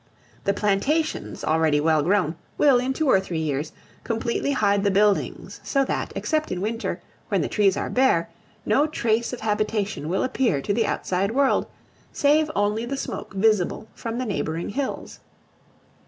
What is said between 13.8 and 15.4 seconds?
from the neighboring hills.